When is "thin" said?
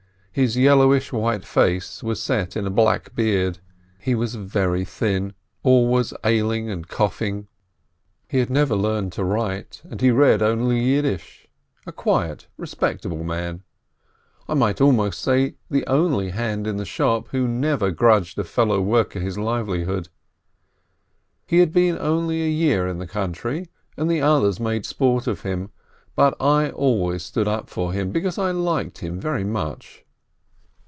4.85-5.33